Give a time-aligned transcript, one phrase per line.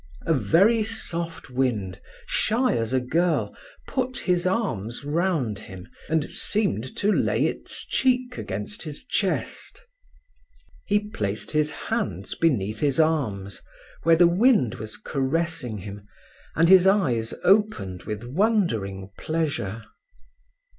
[0.25, 3.55] A very soft wind, shy as a girl,
[3.87, 9.85] put his arms round him, and seemed to lay its cheek against his chest.
[10.87, 13.61] He placed his hands beneath his arms,
[14.01, 16.07] where the wind was caressing him,
[16.55, 19.83] and his eyes opened with wondering pleasure.